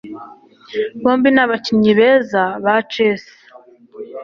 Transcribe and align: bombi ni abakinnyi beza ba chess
bombi 1.03 1.29
ni 1.31 1.41
abakinnyi 1.43 1.91
beza 1.99 2.41
ba 2.63 2.75
chess 2.91 3.25